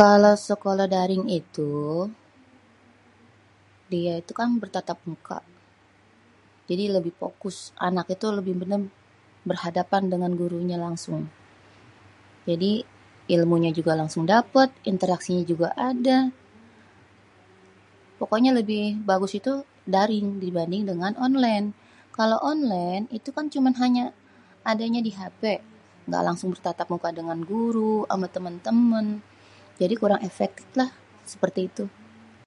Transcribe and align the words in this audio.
kalau 0.00 0.34
sekolah 0.48 0.86
daring 0.94 1.24
itu, 1.40 1.72
dia 3.92 4.12
itu 4.22 4.32
kan 4.40 4.48
bertatap 4.62 4.98
muka.. 5.08 5.38
jadi 6.68 6.84
lebih 6.96 7.12
fokus.. 7.22 7.56
anaknya 7.88 8.16
berhadapan 9.50 10.02
dengan 10.12 10.32
gurunya 10.40 10.76
langsung.. 10.84 11.20
jadi 12.48 12.72
ilmunya 13.34 13.70
juga 13.78 13.92
langsung 14.00 14.22
dapèt.. 14.32 14.70
interaksinya 14.90 15.44
juga 15.52 15.68
ada.. 15.90 16.18
pokoknya 18.20 18.50
lebih 18.60 18.84
bagus 19.10 19.32
itu 19.40 19.52
daring 19.94 20.26
dibanding 20.42 20.82
dengan 20.90 21.12
onlén.. 21.26 21.64
kalo 22.16 22.36
onlén 22.52 23.02
itu 23.18 23.30
kan 23.36 23.46
cuman 23.54 23.74
hanya 23.82 24.04
adanya 24.70 25.00
di 25.06 25.12
hapé.. 25.18 25.54
ngga 26.06 26.20
langsung 26.28 26.48
bertatap 26.54 26.86
muka 26.94 27.08
dengan 27.18 27.38
guru 27.50 27.94
ama 28.14 28.26
temên-temên.. 28.34 29.06
jadi 29.80 29.94
kurang 30.00 30.20
efektif 30.30 30.68
lah 30.80 30.90
seperti 31.32 31.60
itu.. 31.70 31.84